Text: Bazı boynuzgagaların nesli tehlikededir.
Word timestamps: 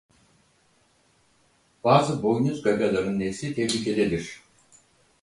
Bazı 1.83 2.23
boynuzgagaların 2.23 3.19
nesli 3.19 3.53
tehlikededir. 3.55 4.41